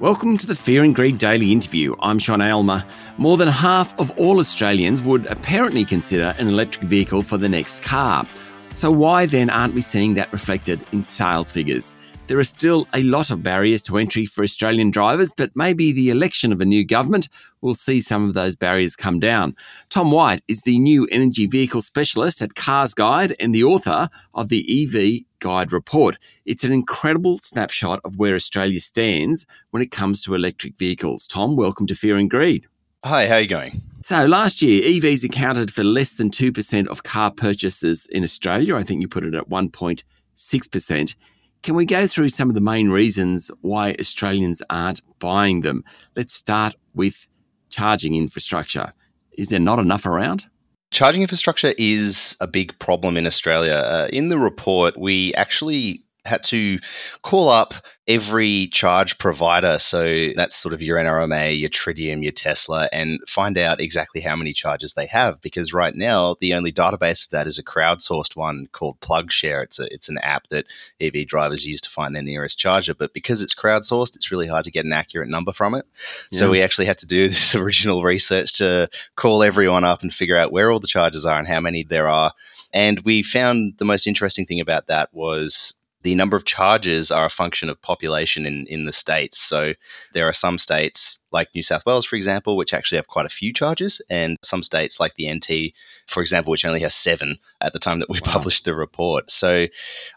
Welcome 0.00 0.36
to 0.36 0.46
the 0.46 0.54
Fear 0.54 0.84
and 0.84 0.94
Greed 0.94 1.16
Daily 1.16 1.52
Interview. 1.52 1.96
I'm 2.00 2.18
Sean 2.18 2.42
Aylmer. 2.42 2.84
More 3.16 3.38
than 3.38 3.48
half 3.48 3.98
of 3.98 4.10
all 4.18 4.40
Australians 4.40 5.00
would 5.00 5.24
apparently 5.28 5.86
consider 5.86 6.34
an 6.36 6.48
electric 6.48 6.84
vehicle 6.84 7.22
for 7.22 7.38
the 7.38 7.48
next 7.48 7.82
car. 7.82 8.26
So, 8.74 8.90
why 8.90 9.24
then 9.24 9.48
aren't 9.48 9.72
we 9.72 9.80
seeing 9.80 10.12
that 10.14 10.30
reflected 10.34 10.84
in 10.92 11.02
sales 11.02 11.50
figures? 11.50 11.94
There 12.28 12.40
are 12.40 12.44
still 12.44 12.88
a 12.92 13.04
lot 13.04 13.30
of 13.30 13.44
barriers 13.44 13.82
to 13.82 13.98
entry 13.98 14.26
for 14.26 14.42
Australian 14.42 14.90
drivers, 14.90 15.32
but 15.36 15.52
maybe 15.54 15.92
the 15.92 16.10
election 16.10 16.50
of 16.50 16.60
a 16.60 16.64
new 16.64 16.84
government 16.84 17.28
will 17.60 17.74
see 17.74 18.00
some 18.00 18.26
of 18.26 18.34
those 18.34 18.56
barriers 18.56 18.96
come 18.96 19.20
down. 19.20 19.54
Tom 19.90 20.10
White 20.10 20.42
is 20.48 20.62
the 20.62 20.80
new 20.80 21.06
energy 21.12 21.46
vehicle 21.46 21.82
specialist 21.82 22.42
at 22.42 22.54
CarsGuide 22.54 23.36
and 23.38 23.54
the 23.54 23.62
author 23.62 24.10
of 24.34 24.48
the 24.48 24.66
EV 24.68 25.24
Guide 25.38 25.70
report. 25.70 26.18
It's 26.46 26.64
an 26.64 26.72
incredible 26.72 27.38
snapshot 27.38 28.00
of 28.04 28.18
where 28.18 28.34
Australia 28.34 28.80
stands 28.80 29.46
when 29.70 29.80
it 29.80 29.92
comes 29.92 30.20
to 30.22 30.34
electric 30.34 30.76
vehicles. 30.78 31.28
Tom, 31.28 31.56
welcome 31.56 31.86
to 31.86 31.94
Fear 31.94 32.16
and 32.16 32.28
Greed. 32.28 32.66
Hi, 33.04 33.28
how 33.28 33.34
are 33.34 33.40
you 33.42 33.46
going? 33.46 33.82
So 34.04 34.26
last 34.26 34.62
year, 34.62 34.82
EVs 34.82 35.22
accounted 35.22 35.72
for 35.72 35.84
less 35.84 36.14
than 36.14 36.30
2% 36.30 36.88
of 36.88 37.04
car 37.04 37.30
purchases 37.30 38.06
in 38.06 38.24
Australia. 38.24 38.74
I 38.74 38.82
think 38.82 39.00
you 39.00 39.06
put 39.06 39.24
it 39.24 39.34
at 39.34 39.48
1.6%. 39.48 41.14
Can 41.62 41.74
we 41.74 41.84
go 41.84 42.06
through 42.06 42.28
some 42.28 42.48
of 42.48 42.54
the 42.54 42.60
main 42.60 42.90
reasons 42.90 43.50
why 43.60 43.96
Australians 43.98 44.62
aren't 44.70 45.00
buying 45.18 45.62
them? 45.62 45.84
Let's 46.14 46.34
start 46.34 46.76
with 46.94 47.26
charging 47.70 48.14
infrastructure. 48.14 48.92
Is 49.32 49.48
there 49.48 49.60
not 49.60 49.78
enough 49.78 50.06
around? 50.06 50.46
Charging 50.92 51.22
infrastructure 51.22 51.74
is 51.78 52.36
a 52.40 52.46
big 52.46 52.78
problem 52.78 53.16
in 53.16 53.26
Australia. 53.26 53.74
Uh, 53.74 54.08
in 54.12 54.28
the 54.28 54.38
report, 54.38 54.96
we 54.98 55.34
actually 55.34 56.04
had 56.26 56.44
to 56.44 56.78
call 57.22 57.48
up 57.48 57.74
every 58.08 58.68
charge 58.68 59.18
provider. 59.18 59.78
So 59.78 60.28
that's 60.36 60.54
sort 60.54 60.74
of 60.74 60.82
your 60.82 60.98
NRMA, 60.98 61.58
your 61.58 61.70
Tritium, 61.70 62.22
your 62.22 62.32
Tesla, 62.32 62.88
and 62.92 63.18
find 63.26 63.58
out 63.58 63.80
exactly 63.80 64.20
how 64.20 64.36
many 64.36 64.52
charges 64.52 64.92
they 64.92 65.06
have. 65.06 65.40
Because 65.40 65.72
right 65.72 65.94
now, 65.94 66.36
the 66.40 66.54
only 66.54 66.72
database 66.72 67.24
of 67.24 67.30
that 67.30 67.46
is 67.46 67.58
a 67.58 67.64
crowdsourced 67.64 68.36
one 68.36 68.68
called 68.72 69.00
PlugShare. 69.00 69.64
It's 69.64 69.78
a 69.78 69.92
it's 69.92 70.08
an 70.08 70.18
app 70.18 70.48
that 70.48 70.66
EV 71.00 71.26
drivers 71.26 71.66
use 71.66 71.80
to 71.82 71.90
find 71.90 72.14
their 72.14 72.22
nearest 72.22 72.58
charger. 72.58 72.94
But 72.94 73.12
because 73.12 73.42
it's 73.42 73.54
crowdsourced, 73.54 74.16
it's 74.16 74.30
really 74.30 74.46
hard 74.46 74.64
to 74.64 74.70
get 74.70 74.84
an 74.84 74.92
accurate 74.92 75.28
number 75.28 75.52
from 75.52 75.74
it. 75.74 75.86
Yeah. 76.30 76.38
So 76.40 76.50
we 76.50 76.62
actually 76.62 76.86
had 76.86 76.98
to 76.98 77.06
do 77.06 77.28
this 77.28 77.54
original 77.54 78.02
research 78.02 78.54
to 78.54 78.88
call 79.16 79.42
everyone 79.42 79.84
up 79.84 80.02
and 80.02 80.14
figure 80.14 80.36
out 80.36 80.52
where 80.52 80.70
all 80.70 80.80
the 80.80 80.86
charges 80.86 81.26
are 81.26 81.38
and 81.38 81.48
how 81.48 81.60
many 81.60 81.82
there 81.82 82.08
are. 82.08 82.32
And 82.72 83.00
we 83.00 83.22
found 83.22 83.74
the 83.78 83.84
most 83.84 84.06
interesting 84.06 84.44
thing 84.44 84.60
about 84.60 84.88
that 84.88 85.08
was 85.14 85.72
the 86.06 86.14
number 86.14 86.36
of 86.36 86.44
charges 86.44 87.10
are 87.10 87.24
a 87.26 87.30
function 87.30 87.68
of 87.68 87.82
population 87.82 88.46
in, 88.46 88.64
in 88.68 88.84
the 88.84 88.92
states. 88.92 89.40
So 89.40 89.74
there 90.12 90.28
are 90.28 90.32
some 90.32 90.56
states 90.56 91.18
like 91.32 91.54
New 91.54 91.62
South 91.62 91.84
Wales, 91.86 92.06
for 92.06 92.16
example, 92.16 92.56
which 92.56 92.72
actually 92.72 92.96
have 92.96 93.08
quite 93.08 93.26
a 93.26 93.30
few 93.30 93.52
charges, 93.52 94.00
and 94.08 94.36
some 94.42 94.62
states 94.62 95.00
like 95.00 95.14
the 95.14 95.32
NT, 95.32 95.74
for 96.06 96.20
example, 96.20 96.50
which 96.50 96.64
only 96.64 96.80
has 96.80 96.94
seven 96.94 97.38
at 97.60 97.72
the 97.72 97.78
time 97.78 98.00
that 98.00 98.08
we 98.08 98.20
wow. 98.24 98.32
published 98.32 98.64
the 98.64 98.74
report. 98.74 99.30
So 99.30 99.66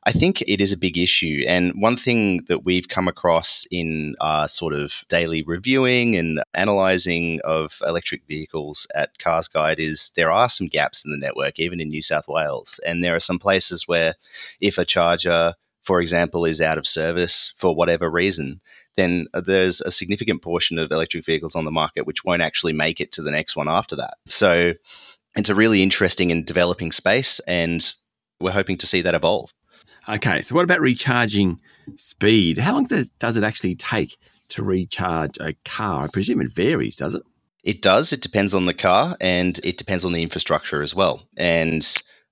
I 0.03 0.11
think 0.11 0.41
it 0.41 0.61
is 0.61 0.71
a 0.71 0.77
big 0.77 0.97
issue. 0.97 1.43
And 1.47 1.73
one 1.77 1.97
thing 1.97 2.45
that 2.47 2.63
we've 2.63 2.87
come 2.87 3.07
across 3.07 3.65
in 3.71 4.15
our 4.21 4.47
sort 4.47 4.73
of 4.73 4.93
daily 5.09 5.43
reviewing 5.43 6.15
and 6.15 6.41
analyzing 6.53 7.41
of 7.43 7.79
electric 7.85 8.25
vehicles 8.27 8.87
at 8.95 9.17
CarsGuide 9.17 9.79
is 9.79 10.11
there 10.15 10.31
are 10.31 10.49
some 10.49 10.67
gaps 10.67 11.05
in 11.05 11.11
the 11.11 11.25
network, 11.25 11.59
even 11.59 11.79
in 11.79 11.89
New 11.89 12.01
South 12.01 12.27
Wales. 12.27 12.79
And 12.85 13.03
there 13.03 13.15
are 13.15 13.19
some 13.19 13.39
places 13.39 13.87
where 13.87 14.15
if 14.61 14.77
a 14.77 14.85
charger 14.85 15.55
for 15.89 16.01
example, 16.01 16.45
is 16.45 16.61
out 16.61 16.77
of 16.77 16.85
service 16.85 17.53
for 17.57 17.75
whatever 17.75 18.07
reason, 18.07 18.61
then 18.95 19.27
there's 19.33 19.81
a 19.81 19.91
significant 19.91 20.41
portion 20.41 20.79
of 20.79 20.91
electric 20.91 21.25
vehicles 21.25 21.55
on 21.55 21.65
the 21.65 21.71
market 21.71 22.05
which 22.05 22.23
won't 22.23 22.41
actually 22.41 22.73
make 22.73 22.99
it 22.99 23.13
to 23.13 23.21
the 23.21 23.31
next 23.31 23.55
one 23.55 23.69
after 23.69 23.97
that. 23.97 24.15
So 24.27 24.73
it's 25.35 25.49
a 25.49 25.55
really 25.55 25.81
interesting 25.83 26.31
and 26.31 26.45
developing 26.45 26.91
space, 26.91 27.39
and 27.41 27.85
we're 28.39 28.51
hoping 28.51 28.77
to 28.79 28.87
see 28.87 29.01
that 29.01 29.15
evolve. 29.15 29.51
Okay, 30.07 30.41
so 30.41 30.55
what 30.55 30.63
about 30.63 30.81
recharging 30.81 31.59
speed? 31.95 32.57
How 32.57 32.73
long 32.73 32.85
does, 32.85 33.09
does 33.19 33.37
it 33.37 33.43
actually 33.43 33.75
take 33.75 34.17
to 34.49 34.63
recharge 34.63 35.37
a 35.39 35.53
car? 35.65 36.05
I 36.05 36.07
presume 36.11 36.41
it 36.41 36.51
varies, 36.51 36.95
does 36.95 37.13
it? 37.15 37.23
It 37.63 37.81
does. 37.81 38.13
It 38.13 38.21
depends 38.21 38.53
on 38.53 38.65
the 38.65 38.73
car 38.73 39.15
and 39.19 39.59
it 39.63 39.77
depends 39.77 40.05
on 40.05 40.13
the 40.13 40.23
infrastructure 40.23 40.81
as 40.81 40.95
well. 40.95 41.27
And 41.37 41.85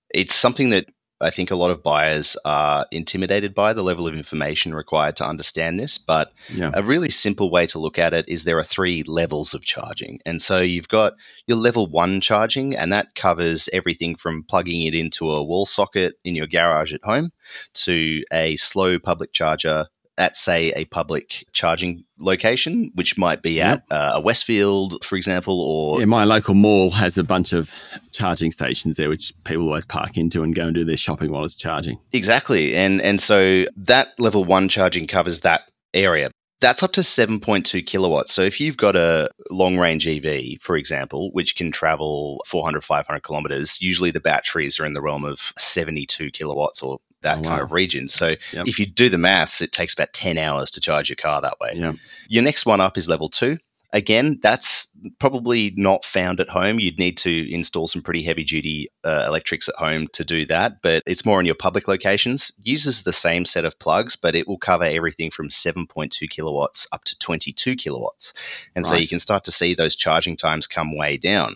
it's 0.09 0.33
something 0.33 0.71
that 0.71 0.87
I 1.19 1.31
think 1.31 1.49
a 1.49 1.55
lot 1.55 1.71
of 1.71 1.81
buyers 1.81 2.37
are 2.45 2.85
intimidated 2.91 3.55
by 3.55 3.73
the 3.73 3.83
level 3.83 4.07
of 4.07 4.13
information 4.13 4.73
required 4.73 5.15
to 5.17 5.25
understand 5.25 5.79
this. 5.79 5.97
But 5.97 6.31
yeah. 6.53 6.71
a 6.73 6.83
really 6.83 7.09
simple 7.09 7.49
way 7.49 7.65
to 7.67 7.79
look 7.79 7.97
at 7.97 8.13
it 8.13 8.29
is 8.29 8.43
there 8.43 8.59
are 8.59 8.63
three 8.63 9.03
levels 9.03 9.53
of 9.53 9.65
charging. 9.65 10.19
And 10.25 10.41
so 10.41 10.59
you've 10.59 10.87
got 10.87 11.13
your 11.47 11.57
level 11.57 11.89
one 11.89 12.21
charging, 12.21 12.75
and 12.75 12.93
that 12.93 13.15
covers 13.15 13.67
everything 13.73 14.15
from 14.15 14.43
plugging 14.43 14.83
it 14.83 14.93
into 14.93 15.31
a 15.31 15.43
wall 15.43 15.65
socket 15.65 16.15
in 16.23 16.35
your 16.35 16.47
garage 16.47 16.93
at 16.93 17.03
home 17.03 17.31
to 17.73 18.23
a 18.31 18.55
slow 18.55 18.99
public 18.99 19.33
charger 19.33 19.87
at, 20.17 20.35
say, 20.35 20.71
a 20.75 20.85
public 20.85 21.45
charging 21.53 22.03
location, 22.19 22.91
which 22.95 23.17
might 23.17 23.41
be 23.41 23.61
at 23.61 23.79
yep. 23.79 23.85
uh, 23.91 24.11
a 24.15 24.21
Westfield, 24.21 25.03
for 25.05 25.15
example, 25.15 25.61
or 25.61 25.99
yeah, 25.99 26.05
my 26.05 26.23
local 26.23 26.55
mall 26.55 26.91
has 26.91 27.17
a 27.17 27.23
bunch 27.23 27.53
of 27.53 27.73
charging 28.11 28.51
stations 28.51 28.97
there, 28.97 29.09
which 29.09 29.33
people 29.43 29.65
always 29.65 29.85
park 29.85 30.17
into 30.17 30.43
and 30.43 30.55
go 30.55 30.65
and 30.65 30.75
do 30.75 30.83
their 30.83 30.97
shopping 30.97 31.31
while 31.31 31.45
it's 31.45 31.55
charging. 31.55 31.99
Exactly, 32.13 32.75
and 32.75 33.01
and 33.01 33.21
so 33.21 33.65
that 33.77 34.09
level 34.19 34.43
one 34.43 34.69
charging 34.69 35.07
covers 35.07 35.41
that 35.41 35.61
area. 35.93 36.31
That's 36.59 36.81
up 36.81 36.93
to 36.93 37.01
7.2 37.01 37.85
kilowatts. 37.85 38.33
So 38.33 38.41
if 38.41 38.59
you've 38.59 38.77
got 38.77 38.95
a 38.95 39.29
long 39.51 39.77
range 39.77 40.07
EV, 40.07 40.59
for 40.59 40.75
example, 40.75 41.29
which 41.31 41.55
can 41.55 41.71
travel 41.71 42.43
400, 42.47 42.83
500 42.83 43.21
kilometers, 43.21 43.79
usually 43.79 44.09
the 44.09 44.19
batteries 44.19 44.79
are 44.79 44.85
in 44.85 44.93
the 44.93 45.01
realm 45.01 45.23
of 45.23 45.53
72 45.59 46.31
kilowatts 46.31 46.81
or 46.81 46.97
that 47.21 47.37
oh, 47.37 47.41
wow. 47.41 47.49
kind 47.49 47.61
of 47.61 47.71
region. 47.71 48.07
So 48.07 48.35
yep. 48.53 48.67
if 48.67 48.79
you 48.79 48.85
do 48.85 49.09
the 49.09 49.17
maths, 49.17 49.61
it 49.61 49.71
takes 49.71 49.93
about 49.93 50.13
10 50.13 50.37
hours 50.37 50.71
to 50.71 50.81
charge 50.81 51.09
your 51.09 51.15
car 51.15 51.41
that 51.41 51.59
way. 51.59 51.73
Yep. 51.75 51.95
Your 52.27 52.43
next 52.43 52.65
one 52.65 52.81
up 52.81 52.97
is 52.97 53.09
level 53.09 53.29
two. 53.29 53.57
Again, 53.93 54.39
that's 54.43 54.89
probably 55.17 55.73
not 55.77 56.03
found 56.03 56.41
at 56.41 56.49
home. 56.49 56.77
You'd 56.77 56.99
need 56.99 57.17
to 57.19 57.53
install 57.53 57.87
some 57.87 58.01
pretty 58.01 58.21
heavy 58.21 58.43
duty 58.43 58.89
uh, 59.05 59.23
electrics 59.25 59.69
at 59.69 59.75
home 59.75 60.09
to 60.11 60.25
do 60.25 60.45
that, 60.47 60.81
but 60.83 61.03
it's 61.07 61.25
more 61.25 61.39
in 61.39 61.45
your 61.45 61.55
public 61.55 61.87
locations. 61.87 62.51
Uses 62.61 63.01
the 63.01 63.13
same 63.13 63.45
set 63.45 63.63
of 63.63 63.79
plugs, 63.79 64.17
but 64.17 64.35
it 64.35 64.45
will 64.45 64.57
cover 64.57 64.83
everything 64.83 65.31
from 65.31 65.47
7.2 65.47 66.29
kilowatts 66.29 66.85
up 66.91 67.05
to 67.05 67.17
22 67.17 67.77
kilowatts. 67.77 68.33
And 68.75 68.83
right. 68.83 68.89
so 68.89 68.95
you 68.97 69.07
can 69.07 69.19
start 69.19 69.45
to 69.45 69.53
see 69.53 69.73
those 69.73 69.95
charging 69.95 70.35
times 70.35 70.67
come 70.67 70.97
way 70.97 71.15
down. 71.15 71.55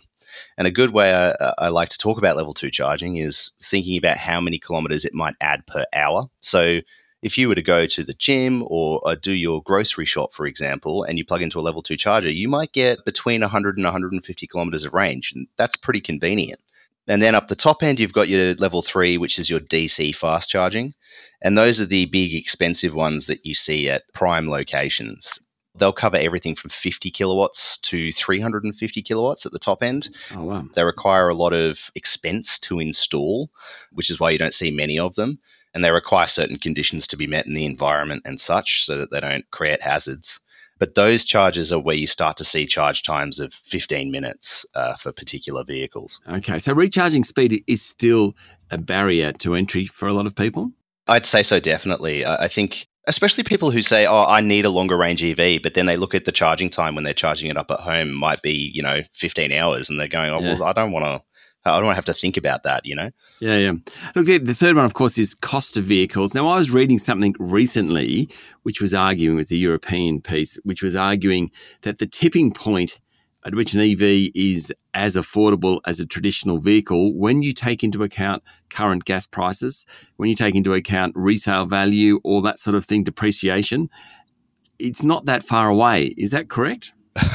And 0.58 0.68
a 0.68 0.72
good 0.72 0.92
way 0.92 1.14
I, 1.14 1.53
I, 1.58 1.68
like 1.69 1.90
to 1.90 1.97
talk 1.97 2.18
about 2.18 2.38
level 2.38 2.53
two 2.53 2.72
charging 2.72 3.18
is 3.18 3.52
thinking 3.64 3.97
about 3.97 4.18
how 4.18 4.42
many 4.42 4.59
kilometers 4.59 5.06
it 5.06 5.14
might 5.14 5.36
add 5.42 5.66
per 5.68 5.86
hour. 5.94 6.30
So 6.40 6.80
if 7.22 7.38
you 7.38 7.47
were 7.47 7.56
to 7.56 7.62
go 7.62 7.86
to 7.86 8.03
the 8.03 8.14
gym 8.14 8.64
or 8.68 9.02
uh, 9.08 9.16
do 9.16 9.31
your 9.31 9.62
grocery 9.62 10.06
shop, 10.06 10.34
for 10.34 10.47
example, 10.47 11.03
and 11.03 11.18
you 11.18 11.25
plug 11.25 11.41
into 11.41 11.59
a 11.59 11.62
level 11.62 11.84
two 11.84 11.97
charger, 11.97 12.31
you 12.31 12.47
might 12.47 12.72
get 12.72 13.06
between 13.06 13.41
100 13.41 13.78
and 13.78 13.86
150 13.86 14.47
kilometers 14.47 14.86
of 14.86 14.94
range. 14.94 15.31
And 15.36 15.47
that's 15.58 15.75
pretty 15.75 16.02
convenient. 16.02 16.59
And 17.08 17.22
then 17.22 17.36
up 17.36 17.47
the 17.47 17.56
top 17.56 17.84
end, 17.84 18.00
you've 18.00 18.14
got 18.14 18.30
your 18.30 18.53
level 18.56 18.81
three, 18.81 19.18
which 19.18 19.40
is 19.40 19.50
your 19.50 19.59
DC 19.59 20.16
fast 20.16 20.50
charging. 20.50 20.94
And 21.41 21.58
those 21.58 21.80
are 21.80 21.86
the 21.86 22.06
big 22.06 22.34
expensive 22.34 22.94
ones 22.94 23.28
that 23.28 23.46
you 23.46 23.56
see 23.56 23.90
at 23.90 24.03
prime 24.14 24.50
locations. 24.50 25.40
They'll 25.76 25.94
cover 25.94 26.18
everything 26.18 26.56
from 26.56 26.70
50 26.70 27.12
kilowatts 27.12 27.78
to 27.80 28.12
350 28.12 29.02
kilowatts 29.02 29.46
at 29.46 29.52
the 29.52 29.59
top 29.59 29.84
end. 29.84 30.09
Oh, 30.36 30.44
wow. 30.44 30.68
They 30.74 30.84
require 30.84 31.30
a 31.30 31.36
lot 31.36 31.54
of 31.54 31.90
expense 31.96 32.59
to 32.59 32.80
install, 32.80 33.50
which 33.94 34.09
is 34.09 34.20
why 34.20 34.32
you 34.32 34.38
don't 34.38 34.54
see 34.54 34.72
many 34.72 35.00
of 35.00 35.16
them. 35.16 35.40
And 35.74 35.84
they 35.84 35.92
require 35.92 36.28
certain 36.28 36.58
conditions 36.58 37.08
to 37.08 37.18
be 37.18 37.28
met 37.28 37.48
in 37.48 37.54
the 37.54 37.66
environment 37.66 38.23
and 38.26 38.40
such 38.40 38.85
so 38.85 38.97
that 38.97 39.12
they 39.12 39.22
don't 39.22 39.50
create 39.52 39.82
hazards. 39.82 40.41
But 40.78 40.96
those 40.96 41.23
charges 41.23 41.72
are 41.72 41.79
where 41.79 41.96
you 41.96 42.08
start 42.08 42.38
to 42.38 42.44
see 42.44 42.66
charge 42.66 43.03
times 43.03 43.40
of 43.40 43.53
15 43.53 44.12
minutes 44.12 44.66
uh, 44.73 44.96
for 44.96 45.12
particular 45.12 45.64
vehicles. 45.64 46.20
Okay, 46.28 46.59
so 46.59 46.73
recharging 46.73 47.23
speed 47.23 47.64
is 47.68 47.82
still 47.82 48.35
a 48.72 48.78
barrier 48.78 49.32
to 49.34 49.53
entry 49.53 49.85
for 49.85 50.08
a 50.08 50.14
lot 50.14 50.26
of 50.26 50.35
people? 50.35 50.72
I'd 51.08 51.26
say 51.26 51.44
so, 51.44 51.59
definitely. 51.59 52.26
I 52.26 52.47
think 52.47 52.88
especially 53.08 53.44
people 53.44 53.72
who 53.72 53.82
say, 53.82 54.06
"Oh, 54.06 54.26
I 54.26 54.42
need 54.42 54.66
a 54.66 54.70
longer 54.70 54.98
range 54.98 55.24
EV," 55.24 55.62
but 55.62 55.74
then 55.74 55.86
they 55.86 55.98
look 55.98 56.16
at 56.16 56.26
the 56.26 56.32
charging 56.32 56.70
time 56.70 56.96
when 56.96 57.03
they're 57.03 57.14
charging 57.14 57.50
it 57.50 57.58
up 57.58 57.72
at 57.72 57.80
home 57.80 58.14
might 58.14 58.42
be 58.42 58.72
you 58.74 58.82
know 58.82 59.02
15 59.14 59.52
hours, 59.52 59.90
and 59.90 60.00
they're 60.00 60.08
going, 60.08 60.32
"Oh, 60.32 60.40
yeah. 60.40 60.53
well, 60.53 60.64
I 60.64 60.74
don't 60.74 60.92
want 60.92 61.06
to." 61.06 61.22
I 61.64 61.76
don't 61.76 61.86
want 61.86 61.94
to 61.94 61.98
have 61.98 62.06
to 62.06 62.20
think 62.20 62.38
about 62.38 62.64
that, 62.64 62.88
you 62.88 62.96
know? 62.96 63.12
Yeah, 63.40 63.58
yeah. 63.58 63.74
Look, 64.16 64.26
the, 64.26 64.40
the, 64.40 64.56
third 64.56 64.76
one, 64.76 64.86
of 64.86 64.96
course, 64.96 65.20
is 65.20 65.36
cost 65.36 65.78
of 65.78 65.84
vehicles. 65.84 66.34
Now, 66.34 66.48
I 66.48 66.58
was 66.58 66.72
reading 66.72 66.98
something 66.98 67.36
recently 67.38 68.32
which 68.64 68.82
was 68.82 68.96
arguing, 68.96 69.38
with 69.38 69.52
a 69.52 69.58
European 69.58 70.22
piece, 70.22 70.58
which 70.64 70.82
was 70.82 70.96
arguing 70.96 71.52
that 71.84 72.00
the 72.00 72.08
tipping 72.08 72.52
point 72.52 73.00
at 73.46 73.55
which 73.55 73.73
an 73.73 73.82
EV 73.82 74.32
is 74.35 74.73
as 74.93 75.16
affordable 75.16 75.79
as 75.85 75.99
a 75.99 76.05
traditional 76.05 76.59
vehicle 76.59 77.14
when 77.17 77.41
you 77.41 77.53
take 77.53 77.84
into 77.84 78.03
account 78.03 78.43
current 78.70 79.05
gas 79.05 79.26
prices, 79.28 79.85
when 80.17 80.29
you 80.29 80.35
take 80.35 80.55
into 80.55 80.73
account 80.73 81.14
resale 81.16 81.66
value, 81.66 82.20
all 82.23 82.41
that 82.41 82.59
sort 82.59 82.76
of 82.76 82.85
thing, 82.85 83.03
depreciation. 83.03 83.90
it's 84.79 85.03
not 85.03 85.26
that 85.26 85.43
far 85.43 85.70
away. 85.70 86.14
Is 86.17 86.32
that 86.32 86.49
correct? 86.49 86.93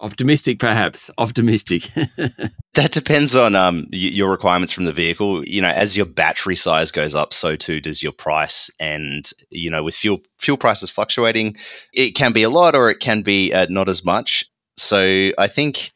Optimistic, 0.00 0.60
perhaps. 0.60 1.10
Optimistic. 1.18 1.82
that 2.74 2.92
depends 2.92 3.34
on 3.34 3.56
um, 3.56 3.88
y- 3.92 3.98
your 3.98 4.30
requirements 4.30 4.72
from 4.72 4.84
the 4.84 4.92
vehicle. 4.92 5.44
You 5.44 5.60
know, 5.60 5.68
as 5.68 5.96
your 5.96 6.06
battery 6.06 6.54
size 6.54 6.92
goes 6.92 7.16
up, 7.16 7.34
so 7.34 7.56
too 7.56 7.80
does 7.80 8.00
your 8.00 8.12
price. 8.12 8.70
And 8.78 9.28
you 9.50 9.70
know, 9.70 9.82
with 9.82 9.96
fuel 9.96 10.20
fuel 10.38 10.56
prices 10.56 10.90
fluctuating, 10.90 11.56
it 11.92 12.12
can 12.12 12.32
be 12.32 12.44
a 12.44 12.50
lot 12.50 12.76
or 12.76 12.90
it 12.90 13.00
can 13.00 13.22
be 13.22 13.52
uh, 13.52 13.66
not 13.70 13.88
as 13.88 14.04
much. 14.04 14.44
So 14.78 15.30
I 15.36 15.48
think 15.48 15.92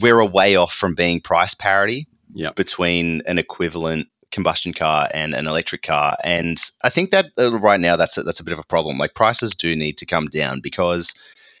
we're 0.00 0.20
a 0.20 0.26
way 0.26 0.56
off 0.56 0.72
from 0.72 0.94
being 0.94 1.20
price 1.20 1.54
parity 1.54 2.06
yep. 2.32 2.56
between 2.56 3.22
an 3.26 3.38
equivalent 3.38 4.08
combustion 4.30 4.72
car 4.72 5.08
and 5.12 5.34
an 5.34 5.46
electric 5.46 5.82
car. 5.82 6.16
And 6.22 6.60
I 6.84 6.90
think 6.90 7.10
that 7.10 7.26
uh, 7.36 7.58
right 7.58 7.80
now 7.80 7.96
that's 7.96 8.16
a, 8.16 8.22
that's 8.22 8.40
a 8.40 8.44
bit 8.44 8.52
of 8.52 8.60
a 8.60 8.64
problem. 8.64 8.98
Like 8.98 9.14
prices 9.14 9.54
do 9.54 9.74
need 9.74 9.98
to 9.98 10.06
come 10.06 10.28
down 10.28 10.60
because 10.62 11.12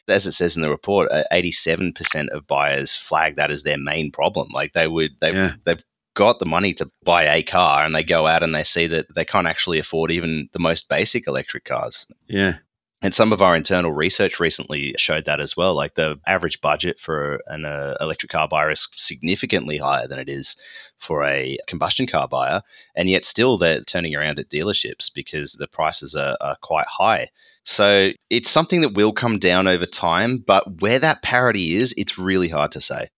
as 0.08 0.26
it 0.26 0.32
says 0.32 0.56
in 0.56 0.62
the 0.62 0.70
report, 0.70 1.10
uh, 1.10 1.24
eighty-seven 1.32 1.92
percent 1.92 2.30
of 2.30 2.46
buyers 2.46 2.96
flag 2.96 3.36
that 3.36 3.50
as 3.50 3.62
their 3.62 3.78
main 3.78 4.10
problem. 4.10 4.48
Like 4.52 4.72
they 4.72 4.88
would, 4.88 5.12
they 5.20 5.32
yeah. 5.32 5.54
they've 5.64 5.82
got 6.14 6.38
the 6.38 6.46
money 6.46 6.74
to 6.74 6.90
buy 7.04 7.24
a 7.24 7.42
car, 7.42 7.84
and 7.84 7.94
they 7.94 8.02
go 8.02 8.26
out 8.26 8.42
and 8.42 8.54
they 8.54 8.64
see 8.64 8.86
that 8.88 9.06
they 9.14 9.24
can't 9.24 9.46
actually 9.46 9.78
afford 9.78 10.10
even 10.10 10.48
the 10.52 10.58
most 10.58 10.88
basic 10.88 11.26
electric 11.26 11.64
cars. 11.64 12.06
Yeah. 12.28 12.56
And 13.02 13.14
some 13.14 13.32
of 13.32 13.40
our 13.40 13.56
internal 13.56 13.92
research 13.92 14.40
recently 14.40 14.94
showed 14.98 15.24
that 15.24 15.40
as 15.40 15.56
well. 15.56 15.74
Like 15.74 15.94
the 15.94 16.20
average 16.26 16.60
budget 16.60 17.00
for 17.00 17.40
an 17.46 17.64
uh, 17.64 17.96
electric 17.98 18.30
car 18.30 18.46
buyer 18.46 18.70
is 18.70 18.86
significantly 18.92 19.78
higher 19.78 20.06
than 20.06 20.18
it 20.18 20.28
is 20.28 20.56
for 20.98 21.24
a 21.24 21.56
combustion 21.66 22.06
car 22.06 22.28
buyer. 22.28 22.60
And 22.94 23.08
yet 23.08 23.24
still 23.24 23.56
they're 23.56 23.82
turning 23.82 24.14
around 24.14 24.38
at 24.38 24.50
dealerships 24.50 25.10
because 25.14 25.52
the 25.52 25.68
prices 25.68 26.14
are, 26.14 26.36
are 26.42 26.56
quite 26.60 26.86
high. 26.86 27.30
So 27.64 28.10
it's 28.28 28.50
something 28.50 28.82
that 28.82 28.94
will 28.94 29.12
come 29.12 29.38
down 29.38 29.66
over 29.66 29.86
time, 29.86 30.38
but 30.38 30.82
where 30.82 30.98
that 30.98 31.22
parity 31.22 31.76
is, 31.76 31.94
it's 31.96 32.18
really 32.18 32.48
hard 32.48 32.72
to 32.72 32.82
say. 32.82 33.08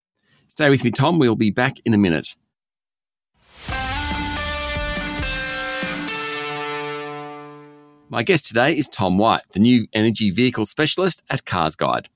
Stay 0.47 0.71
with 0.71 0.85
me, 0.85 0.93
Tom. 0.93 1.19
We'll 1.19 1.35
be 1.35 1.51
back 1.51 1.75
in 1.85 1.95
a 1.95 1.99
minute. 1.99 2.37
My 8.13 8.23
guest 8.23 8.45
today 8.45 8.77
is 8.77 8.91
Tom 8.91 9.17
White, 9.17 9.41
the 9.53 9.59
new 9.59 9.87
energy 9.95 10.31
vehicle 10.31 10.67
specialist 10.67 11.23
at 11.31 11.47
CarsGuide. 11.47 12.09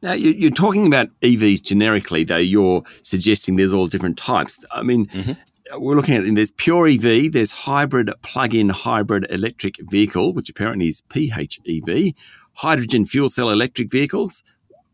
Now, 0.00 0.14
you're 0.14 0.50
talking 0.50 0.86
about 0.86 1.08
EVs 1.20 1.62
generically, 1.62 2.24
though 2.24 2.38
you're 2.38 2.84
suggesting 3.02 3.56
there's 3.56 3.74
all 3.74 3.86
different 3.86 4.16
types. 4.16 4.58
I 4.70 4.82
mean, 4.82 5.08
mm-hmm 5.08 5.32
we're 5.76 5.94
looking 5.94 6.16
at 6.16 6.34
there's 6.34 6.50
pure 6.50 6.88
EV, 6.88 7.30
there's 7.30 7.52
hybrid 7.52 8.10
plug-in 8.22 8.70
hybrid 8.70 9.24
electric 9.30 9.76
vehicle, 9.88 10.32
which 10.32 10.50
apparently 10.50 10.88
is 10.88 11.02
PHEV, 11.10 12.12
hydrogen 12.54 13.06
fuel 13.06 13.28
cell 13.28 13.50
electric 13.50 13.88
vehicles. 13.88 14.42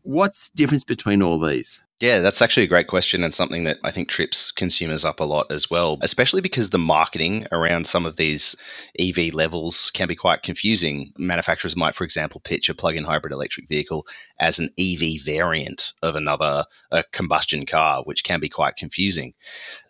What's 0.03 0.51
the 0.51 0.57
difference 0.57 0.83
between 0.83 1.23
all 1.23 1.39
these? 1.39 1.79
Yeah, 1.99 2.19
that's 2.19 2.43
actually 2.43 2.65
a 2.65 2.69
great 2.69 2.85
question 2.85 3.23
and 3.23 3.33
something 3.33 3.63
that 3.63 3.79
I 3.83 3.89
think 3.89 4.07
trips 4.07 4.51
consumers 4.51 5.03
up 5.03 5.19
a 5.19 5.23
lot 5.23 5.51
as 5.51 5.67
well, 5.67 5.97
especially 6.01 6.41
because 6.41 6.69
the 6.69 6.77
marketing 6.77 7.47
around 7.51 7.87
some 7.87 8.05
of 8.05 8.17
these 8.17 8.55
EV 8.99 9.33
levels 9.33 9.89
can 9.95 10.07
be 10.07 10.15
quite 10.15 10.43
confusing. 10.43 11.11
Manufacturers 11.17 11.75
might, 11.75 11.95
for 11.95 12.03
example, 12.03 12.39
pitch 12.43 12.69
a 12.69 12.75
plug 12.75 12.97
in 12.97 13.03
hybrid 13.03 13.33
electric 13.33 13.67
vehicle 13.67 14.05
as 14.39 14.59
an 14.59 14.69
EV 14.77 15.23
variant 15.25 15.93
of 16.03 16.15
another 16.15 16.65
a 16.91 17.03
combustion 17.11 17.65
car, 17.65 18.03
which 18.03 18.23
can 18.23 18.39
be 18.39 18.49
quite 18.49 18.75
confusing. 18.75 19.33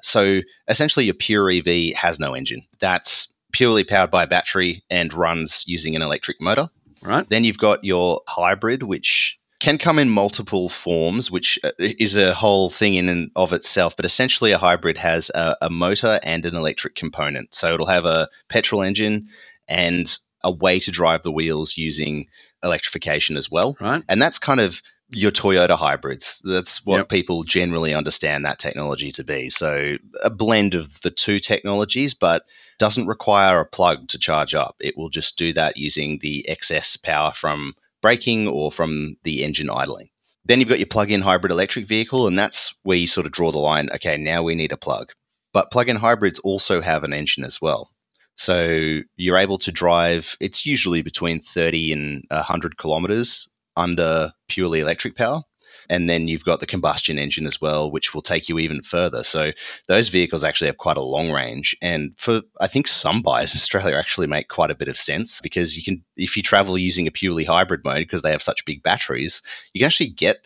So 0.02 0.40
essentially, 0.70 1.06
your 1.06 1.16
pure 1.16 1.52
EV 1.52 1.94
has 1.96 2.22
no 2.22 2.36
engine. 2.36 2.62
That's 2.80 3.34
purely 3.52 3.84
powered 3.84 4.12
by 4.12 4.24
a 4.24 4.28
battery 4.28 4.82
and 4.90 5.14
runs 5.14 5.66
using 5.68 5.98
an 5.98 6.02
electric 6.02 6.40
motor. 6.40 6.70
Right. 7.02 7.30
Then 7.30 7.44
you've 7.44 7.58
got 7.58 7.84
your 7.84 8.22
hybrid, 8.28 8.84
which 8.84 9.38
can 9.60 9.78
come 9.78 9.98
in 9.98 10.10
multiple 10.10 10.70
forms, 10.70 11.32
which 11.32 11.58
uh, 11.64 11.72
is 11.80 12.16
a 12.16 12.34
whole 12.34 12.70
thing 12.70 12.96
in 12.96 13.10
and 13.10 13.32
of 13.36 13.54
itself. 13.54 13.96
But 13.96 14.06
essentially, 14.06 14.52
a 14.52 14.58
hybrid 14.58 14.98
has 14.98 15.32
a, 15.34 15.56
a, 15.64 15.70
motor 15.70 16.20
and 16.24 16.46
an 16.46 16.56
electric 16.56 16.96
component. 16.96 17.56
So 17.56 17.74
it'll 17.74 17.88
have 17.88 18.06
a 18.06 18.30
petrol 18.50 18.84
engine 18.84 19.30
and 19.68 20.16
a 20.44 20.52
way 20.52 20.80
to 20.80 20.92
drive 20.92 21.24
the 21.24 21.32
wheels 21.32 21.78
using 21.78 22.28
electrification 22.64 23.36
as 23.36 23.50
well. 23.50 23.76
Right. 23.80 24.04
And 24.08 24.22
that's 24.22 24.38
kind 24.38 24.60
of 24.60 24.82
your 25.10 25.32
Toyota 25.32 25.78
hybrids. 25.78 26.42
That's 26.44 26.86
what 26.86 26.98
yep. 26.98 27.10
people 27.10 27.44
generally 27.44 27.94
understand 27.94 28.46
that 28.46 28.60
technology 28.60 29.12
to 29.14 29.24
be. 29.24 29.50
So 29.50 29.96
a 30.24 30.30
blend 30.30 30.76
of 30.76 31.02
the 31.02 31.12
two 31.12 31.40
technologies, 31.40 32.14
but 32.14 32.44
doesn't 32.78 33.08
require 33.08 33.60
a 33.60 33.66
plug 33.66 34.10
to 34.10 34.20
charge 34.20 34.54
up. 34.54 34.76
It 34.80 34.98
will 34.98 35.10
just 35.10 35.38
do 35.38 35.54
that 35.54 35.78
using 35.78 36.20
the 36.22 36.48
excess 36.48 36.98
power 36.98 37.32
from 37.32 37.74
braking 38.08 38.48
or 38.48 38.72
from 38.72 39.18
the 39.26 39.44
engine 39.44 39.70
idling. 39.70 40.08
Then 40.46 40.62
you've 40.62 40.70
got 40.70 40.80
your 40.80 40.88
plug 40.88 41.12
in 41.12 41.20
hybrid 41.20 41.52
electric 41.52 41.90
vehicle, 41.90 42.26
and 42.28 42.40
that's 42.40 42.74
where 42.84 42.96
you 42.96 43.06
sort 43.06 43.26
of 43.26 43.34
draw 43.34 43.52
the 43.52 43.58
line 43.58 43.90
okay, 43.96 44.16
now 44.16 44.44
we 44.44 44.56
need 44.56 44.72
a 44.72 44.78
plug. 44.78 45.12
But 45.52 45.72
plug 45.72 45.90
in 45.90 45.98
hybrids 45.98 46.40
also 46.40 46.80
have 46.80 47.04
an 47.04 47.12
engine 47.12 47.44
as 47.44 47.62
well. 47.62 47.92
So 48.38 49.00
you're 49.18 49.44
able 49.46 49.58
to 49.58 49.74
drive, 49.74 50.38
it's 50.40 50.66
usually 50.66 51.02
between 51.02 51.42
30 51.42 51.92
and 51.92 52.24
100 52.30 52.78
kilometers 52.78 53.50
under 53.76 54.32
purely 54.48 54.80
electric 54.80 55.18
power. 55.18 55.42
And 55.90 56.10
then 56.10 56.28
you've 56.28 56.44
got 56.44 56.60
the 56.60 56.66
combustion 56.66 57.18
engine 57.18 57.48
as 57.48 57.62
well, 57.62 57.92
which 57.92 58.14
will 58.14 58.22
take 58.22 58.50
you 58.50 58.60
even 58.60 58.82
further. 58.82 59.24
So 59.24 59.52
those 59.88 60.10
vehicles 60.10 60.44
actually 60.44 60.68
have 60.68 60.78
quite 60.78 60.98
a 60.98 61.02
long 61.02 61.32
range. 61.32 61.76
And 61.82 62.14
for, 62.18 62.42
I 62.60 62.68
think 62.68 62.88
some 62.88 63.22
buyers 63.22 63.54
in 63.54 63.58
Australia 63.58 63.96
actually 63.98 64.28
make 64.28 64.50
quite 64.50 64.72
a 64.72 64.76
bit 64.76 64.88
of 64.88 64.98
sense 64.98 65.42
because 65.42 65.78
you 65.78 65.84
can, 65.84 66.04
if 66.16 66.38
you 66.38 66.44
travel 66.44 66.78
using 66.78 67.08
a 67.08 67.12
purely 67.12 67.44
hybrid 67.44 67.84
mode, 67.84 68.00
because 68.00 68.22
they 68.22 68.32
have 68.32 68.42
such 68.42 68.66
big 68.66 68.84
batteries, 68.84 69.42
you 69.74 69.80
can 69.80 69.88
actually 69.88 70.10
get 70.10 70.38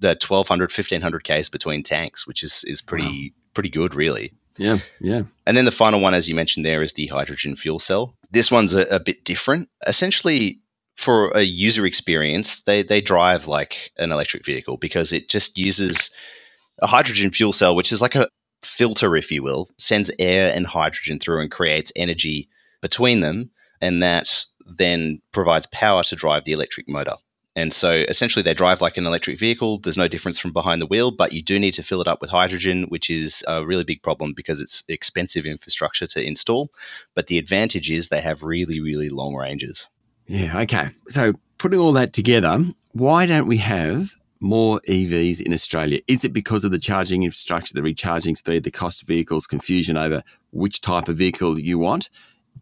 the 0.00 0.08
1200, 0.08 0.70
1500 0.70 1.24
Ks 1.24 1.48
between 1.48 1.82
tanks, 1.82 2.26
which 2.26 2.42
is, 2.42 2.64
is 2.66 2.80
pretty, 2.80 3.32
wow. 3.34 3.42
pretty 3.54 3.70
good, 3.70 3.94
really. 3.94 4.32
Yeah, 4.56 4.78
yeah. 5.00 5.22
And 5.46 5.56
then 5.56 5.64
the 5.64 5.70
final 5.70 6.00
one, 6.00 6.14
as 6.14 6.28
you 6.28 6.34
mentioned 6.34 6.66
there, 6.66 6.82
is 6.82 6.92
the 6.92 7.06
hydrogen 7.06 7.56
fuel 7.56 7.78
cell. 7.78 8.14
This 8.30 8.50
one's 8.50 8.74
a, 8.74 8.82
a 8.82 9.00
bit 9.00 9.24
different. 9.24 9.68
Essentially, 9.86 10.58
for 11.00 11.30
a 11.30 11.40
user 11.40 11.86
experience, 11.86 12.60
they, 12.60 12.82
they 12.82 13.00
drive 13.00 13.46
like 13.46 13.90
an 13.96 14.12
electric 14.12 14.44
vehicle 14.44 14.76
because 14.76 15.14
it 15.14 15.30
just 15.30 15.56
uses 15.56 16.10
a 16.82 16.86
hydrogen 16.86 17.30
fuel 17.30 17.54
cell, 17.54 17.74
which 17.74 17.90
is 17.90 18.02
like 18.02 18.16
a 18.16 18.28
filter, 18.62 19.16
if 19.16 19.32
you 19.32 19.42
will, 19.42 19.70
sends 19.78 20.10
air 20.18 20.52
and 20.54 20.66
hydrogen 20.66 21.18
through 21.18 21.40
and 21.40 21.50
creates 21.50 21.90
energy 21.96 22.50
between 22.82 23.20
them. 23.20 23.50
And 23.80 24.02
that 24.02 24.44
then 24.66 25.22
provides 25.32 25.64
power 25.64 26.02
to 26.02 26.16
drive 26.16 26.44
the 26.44 26.52
electric 26.52 26.86
motor. 26.86 27.14
And 27.56 27.72
so 27.72 28.04
essentially, 28.06 28.42
they 28.42 28.52
drive 28.52 28.82
like 28.82 28.98
an 28.98 29.06
electric 29.06 29.38
vehicle. 29.38 29.78
There's 29.78 29.96
no 29.96 30.06
difference 30.06 30.38
from 30.38 30.52
behind 30.52 30.82
the 30.82 30.86
wheel, 30.86 31.10
but 31.10 31.32
you 31.32 31.42
do 31.42 31.58
need 31.58 31.74
to 31.74 31.82
fill 31.82 32.02
it 32.02 32.08
up 32.08 32.20
with 32.20 32.28
hydrogen, 32.28 32.84
which 32.90 33.08
is 33.08 33.42
a 33.48 33.64
really 33.64 33.84
big 33.84 34.02
problem 34.02 34.34
because 34.34 34.60
it's 34.60 34.84
expensive 34.86 35.46
infrastructure 35.46 36.06
to 36.08 36.22
install. 36.22 36.68
But 37.14 37.28
the 37.28 37.38
advantage 37.38 37.90
is 37.90 38.08
they 38.08 38.20
have 38.20 38.42
really, 38.42 38.80
really 38.80 39.08
long 39.08 39.34
ranges. 39.34 39.88
Yeah, 40.30 40.60
okay. 40.60 40.90
So 41.08 41.32
putting 41.58 41.80
all 41.80 41.92
that 41.94 42.12
together, 42.12 42.64
why 42.92 43.26
don't 43.26 43.48
we 43.48 43.56
have 43.56 44.12
more 44.38 44.80
EVs 44.88 45.40
in 45.40 45.52
Australia? 45.52 45.98
Is 46.06 46.24
it 46.24 46.32
because 46.32 46.64
of 46.64 46.70
the 46.70 46.78
charging 46.78 47.24
infrastructure, 47.24 47.74
the 47.74 47.82
recharging 47.82 48.36
speed, 48.36 48.62
the 48.62 48.70
cost 48.70 49.02
of 49.02 49.08
vehicles, 49.08 49.48
confusion 49.48 49.96
over 49.96 50.22
which 50.52 50.82
type 50.82 51.08
of 51.08 51.16
vehicle 51.16 51.58
you 51.58 51.80
want? 51.80 52.10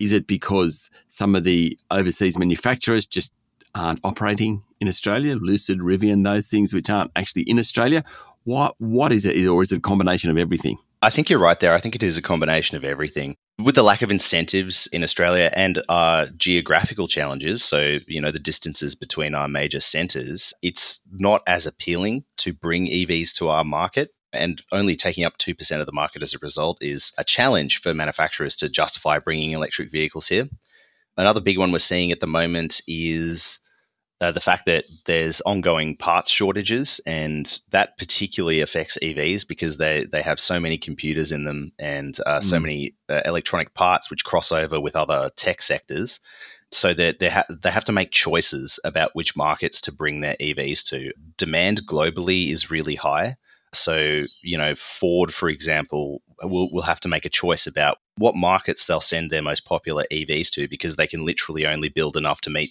Is 0.01 0.15
it 0.15 0.27
because 0.27 0.89
some 1.09 1.35
of 1.35 1.45
the 1.45 1.79
overseas 1.91 2.39
manufacturers 2.39 3.07
just 3.07 3.35
aren't 3.75 4.01
operating 4.03 4.63
in 4.81 4.89
Australia? 4.89 5.35
Lucid, 5.35 5.81
Rivian, 5.81 6.25
those 6.25 6.49
things 6.49 6.73
which 6.73 6.89
aren't 6.89 7.11
actually 7.17 7.43
in 7.43 7.59
Australia? 7.59 8.03
What 8.49 8.75
what 8.79 9.13
is 9.13 9.27
it, 9.27 9.47
or 9.47 9.63
is 9.63 9.73
it 9.73 9.79
a 9.79 9.81
combination 9.93 10.31
of 10.31 10.39
everything? 10.39 10.79
I 11.03 11.11
think 11.11 11.29
you're 11.29 11.39
right 11.39 11.61
there. 11.61 11.75
I 11.75 11.81
think 11.81 11.95
it 11.95 12.03
is 12.03 12.17
a 12.17 12.23
combination 12.23 12.79
of 12.79 12.85
everything 12.85 13.37
with 13.59 13.75
the 13.75 13.83
lack 13.83 14.01
of 14.03 14.11
incentives 14.11 14.87
in 14.87 15.03
Australia 15.03 15.51
and 15.53 15.83
our 15.91 16.27
geographical 16.37 17.09
challenges, 17.09 17.63
so 17.63 17.99
you 18.07 18.23
know 18.23 18.31
the 18.31 18.39
distances 18.39 18.95
between 18.95 19.35
our 19.35 19.49
major 19.49 19.81
centres, 19.81 20.55
it's 20.63 21.01
not 21.11 21.43
as 21.47 21.67
appealing 21.67 22.25
to 22.39 22.55
bring 22.55 22.87
EVs 22.87 23.35
to 23.35 23.49
our 23.49 23.65
market. 23.65 24.11
And 24.33 24.63
only 24.73 24.95
taking 24.95 25.25
up 25.25 25.39
2% 25.39 25.81
of 25.81 25.87
the 25.87 25.93
market 25.93 26.23
as 26.23 26.35
a 26.35 26.39
result 26.43 26.79
is 26.83 27.13
a 27.17 27.25
challenge 27.25 27.81
for 27.81 27.95
manufacturers 27.95 28.57
to 28.57 28.69
justify 28.69 29.19
bringing 29.19 29.53
electric 29.53 29.91
vehicles 29.91 30.29
here. 30.29 30.49
Another 31.17 31.41
big 31.41 31.59
one 31.59 31.73
we're 31.73 31.79
seeing 31.79 32.13
at 32.13 32.21
the 32.21 32.27
moment 32.27 32.83
is 32.87 33.61
uh, 34.21 34.33
the 34.33 34.41
fact 34.41 34.67
that 34.67 34.85
there's 35.07 35.41
ongoing 35.43 35.97
parts 35.97 36.31
shortages, 36.31 37.01
and 37.07 37.61
that 37.71 37.97
particularly 37.99 38.61
affects 38.61 38.99
EVs 39.01 39.47
because 39.47 39.77
they, 39.77 40.07
they 40.11 40.23
have 40.23 40.41
so 40.41 40.59
many 40.59 40.77
computers 40.77 41.31
in 41.31 41.45
them 41.45 41.73
and 41.79 42.19
uh, 42.27 42.41
so 42.41 42.57
mm. 42.57 42.63
many 42.63 42.95
uh, 43.09 43.23
electronic 43.25 43.75
parts 43.75 44.11
which 44.11 44.25
cross 44.25 44.51
over 44.51 44.81
with 44.81 44.97
other 44.97 45.31
tech 45.37 45.63
sectors. 45.63 46.21
So 46.71 46.93
that 46.93 47.19
they, 47.19 47.31
ha- 47.31 47.47
they 47.49 47.71
have 47.71 47.87
to 47.87 47.93
make 47.93 48.11
choices 48.11 48.79
about 48.85 49.15
which 49.15 49.35
markets 49.35 49.81
to 49.83 49.93
bring 49.93 50.21
their 50.21 50.37
EVs 50.39 50.83
to. 50.89 51.13
Demand 51.39 51.87
globally 51.87 52.51
is 52.51 52.71
really 52.71 52.95
high. 52.95 53.37
So, 53.73 54.25
you 54.43 54.59
know, 54.59 54.75
Ford, 54.75 55.33
for 55.33 55.49
example, 55.49 56.21
will, 56.43 56.71
will 56.71 56.83
have 56.83 57.01
to 57.01 57.09
make 57.09 57.25
a 57.25 57.31
choice 57.31 57.67
about 57.67 57.99
what 58.19 58.35
markets 58.35 58.87
they'll 58.87 59.01
send 59.01 59.31
their 59.31 59.43
most 59.43 59.65
popular 59.65 60.05
EVs 60.11 60.51
to 60.51 60.69
because 60.69 60.97
they 60.97 61.07
can 61.07 61.25
literally 61.25 61.67
only 61.67 61.89
build 61.89 62.19
enough 62.19 62.43
to 62.43 62.51
meet 62.51 62.71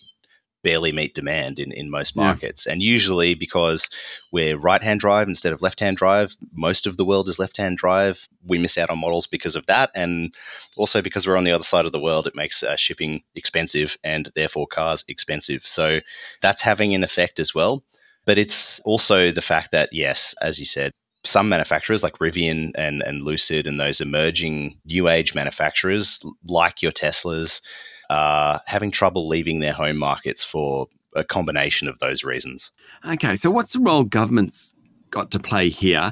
barely 0.68 0.92
meet 0.92 1.16
demand 1.16 1.60
in, 1.60 1.72
in 1.72 1.90
most 1.90 2.14
markets. 2.14 2.66
Yeah. 2.66 2.74
And 2.74 2.84
usually 2.84 3.36
because 3.36 3.90
we're 4.34 4.58
right 4.58 4.84
hand 4.84 5.00
drive 5.00 5.30
instead 5.30 5.54
of 5.54 5.62
left 5.62 5.80
hand 5.80 5.96
drive, 5.96 6.36
most 6.52 6.88
of 6.88 6.98
the 6.98 7.06
world 7.06 7.30
is 7.30 7.40
left 7.40 7.56
hand 7.56 7.78
drive. 7.78 8.28
We 8.46 8.58
miss 8.58 8.78
out 8.78 8.90
on 8.90 9.00
models 9.00 9.28
because 9.28 9.56
of 9.56 9.66
that. 9.68 9.92
And 9.96 10.36
also 10.76 11.02
because 11.02 11.26
we're 11.26 11.38
on 11.38 11.46
the 11.46 11.54
other 11.54 11.64
side 11.64 11.86
of 11.86 11.94
the 11.94 12.02
world, 12.02 12.28
it 12.28 12.36
makes 12.36 12.64
uh, 12.64 12.76
shipping 12.76 13.24
expensive 13.34 13.98
and 14.04 14.30
therefore 14.36 14.68
cars 14.68 15.06
expensive. 15.08 15.66
So 15.66 16.02
that's 16.42 16.62
having 16.62 16.94
an 16.94 17.06
effect 17.06 17.40
as 17.40 17.56
well. 17.56 17.86
But 18.26 18.38
it's 18.38 18.82
also 18.82 19.32
the 19.32 19.42
fact 19.42 19.72
that, 19.72 19.94
yes, 19.94 20.36
as 20.42 20.60
you 20.60 20.66
said, 20.66 20.92
some 21.24 21.48
manufacturers 21.48 22.04
like 22.04 22.20
Rivian 22.20 22.72
and, 22.76 23.02
and 23.02 23.24
Lucid 23.24 23.68
and 23.68 23.80
those 23.80 24.02
emerging 24.02 24.82
new 24.84 25.08
age 25.08 25.34
manufacturers 25.34 26.20
like 26.44 26.82
your 26.82 26.92
Teslas 26.92 27.62
are 28.10 28.62
having 28.66 28.92
trouble 28.92 29.28
leaving 29.28 29.60
their 29.60 29.74
home 29.74 29.98
markets 29.98 30.44
for 30.44 30.88
a 31.16 31.24
combination 31.24 31.88
of 31.88 32.00
those 32.00 32.24
reasons. 32.24 32.72
Okay, 33.06 33.36
so 33.36 33.50
what's 33.50 33.74
the 33.74 33.80
role 33.80 34.04
government's 34.04 34.74
got 35.10 35.32
to 35.32 35.40
play 35.40 35.70
here, 35.70 36.12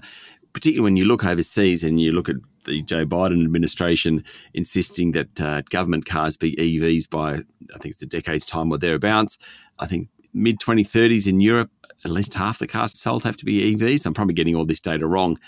particularly 0.54 0.84
when 0.84 0.98
you 0.98 1.06
look 1.06 1.24
overseas 1.24 1.84
and 1.84 2.00
you 2.00 2.12
look 2.12 2.30
at 2.30 2.38
the 2.66 2.82
Joe 2.82 3.06
Biden 3.06 3.44
administration 3.44 4.24
insisting 4.54 5.12
that 5.12 5.42
uh, 5.42 5.62
government 5.70 6.06
cars 6.06 6.38
be 6.38 6.56
EVs 6.56 7.10
by, 7.10 7.36
I 7.74 7.78
think 7.78 7.94
it's 7.94 8.02
a 8.02 8.08
decade's 8.08 8.46
time 8.46 8.72
or 8.72 8.78
thereabouts. 8.78 9.38
I 9.80 9.86
think 9.86 10.10
mid 10.34 10.60
2030s 10.60 11.28
in 11.28 11.40
Europe, 11.40 11.70
at 12.04 12.12
least 12.12 12.34
half 12.34 12.60
the 12.60 12.68
cars 12.68 13.00
sold 13.00 13.24
have 13.24 13.38
to 13.38 13.46
be 13.46 13.76
EVs. 13.76 14.06
I'm 14.06 14.14
probably 14.14 14.34
getting 14.34 14.56
all 14.56 14.66
this 14.66 14.80
data 14.80 15.08
wrong, 15.08 15.40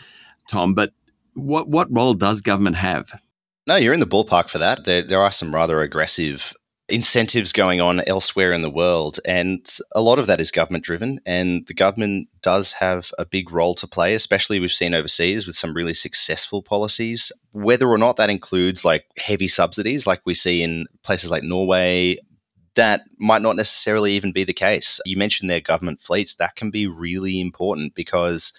Tom, 0.47 0.73
but 0.73 0.93
what, 1.33 1.67
what 1.67 1.91
role 1.91 2.13
does 2.13 2.41
government 2.41 2.77
have? 2.77 3.19
No, 3.67 3.75
you're 3.75 3.93
in 3.93 3.99
the 3.99 4.07
ballpark 4.07 4.49
for 4.49 4.59
that. 4.59 4.85
There, 4.85 5.03
there 5.03 5.21
are 5.21 5.31
some 5.31 5.53
rather 5.53 5.81
aggressive 5.81 6.53
incentives 6.87 7.51
going 7.51 7.81
on 7.81 7.99
elsewhere 8.07 8.53
in 8.53 8.61
the 8.61 8.69
world, 8.69 9.19
and 9.25 9.69
a 9.93 9.99
lot 9.99 10.19
of 10.19 10.27
that 10.27 10.39
is 10.39 10.51
government 10.51 10.85
driven. 10.85 11.19
And 11.25 11.67
the 11.67 11.73
government 11.73 12.29
does 12.41 12.71
have 12.71 13.11
a 13.19 13.25
big 13.25 13.51
role 13.51 13.75
to 13.75 13.87
play, 13.87 14.15
especially 14.15 14.61
we've 14.61 14.71
seen 14.71 14.93
overseas 14.93 15.45
with 15.45 15.57
some 15.57 15.73
really 15.73 15.93
successful 15.93 16.63
policies. 16.63 17.33
Whether 17.51 17.89
or 17.89 17.97
not 17.97 18.15
that 18.17 18.29
includes 18.29 18.85
like 18.85 19.03
heavy 19.17 19.49
subsidies, 19.49 20.07
like 20.07 20.21
we 20.25 20.33
see 20.33 20.63
in 20.63 20.85
places 21.03 21.29
like 21.29 21.43
Norway, 21.43 22.19
that 22.75 23.01
might 23.19 23.41
not 23.41 23.57
necessarily 23.57 24.13
even 24.13 24.31
be 24.31 24.45
the 24.45 24.53
case. 24.53 25.01
You 25.03 25.17
mentioned 25.17 25.49
their 25.49 25.59
government 25.59 25.99
fleets, 25.99 26.35
that 26.35 26.55
can 26.55 26.71
be 26.71 26.87
really 26.87 27.41
important 27.41 27.95
because 27.95 28.53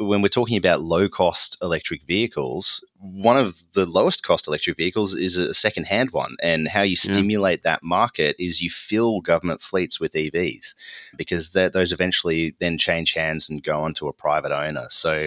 when 0.00 0.22
we're 0.22 0.28
talking 0.28 0.56
about 0.56 0.80
low 0.80 1.08
cost 1.08 1.58
electric 1.60 2.06
vehicles, 2.06 2.82
one 2.98 3.36
of 3.36 3.56
the 3.74 3.84
lowest 3.84 4.22
cost 4.22 4.48
electric 4.48 4.78
vehicles 4.78 5.14
is 5.14 5.36
a 5.36 5.52
second 5.52 5.84
hand 5.84 6.10
one. 6.10 6.36
And 6.42 6.66
how 6.66 6.82
you 6.82 6.96
stimulate 6.96 7.60
yeah. 7.64 7.72
that 7.72 7.82
market 7.82 8.36
is 8.38 8.62
you 8.62 8.70
fill 8.70 9.20
government 9.20 9.60
fleets 9.60 10.00
with 10.00 10.12
EVs 10.12 10.74
because 11.16 11.50
those 11.50 11.92
eventually 11.92 12.56
then 12.60 12.78
change 12.78 13.12
hands 13.12 13.50
and 13.50 13.62
go 13.62 13.80
on 13.80 13.92
to 13.94 14.08
a 14.08 14.12
private 14.12 14.52
owner. 14.52 14.86
So 14.88 15.26